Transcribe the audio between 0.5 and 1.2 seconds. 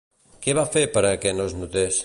va fer per a